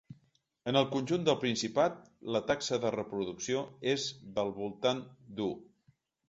En 0.69 0.77
el 0.79 0.85
conjunt 0.93 1.27
del 1.27 1.35
Principat, 1.43 1.99
la 2.37 2.41
taxa 2.53 2.79
de 2.87 2.93
reproducció 2.95 3.61
és 3.93 4.07
del 4.39 4.51
voltant 4.57 5.05
d’u. 5.43 5.53